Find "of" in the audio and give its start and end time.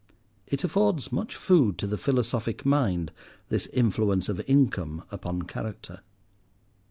4.29-4.39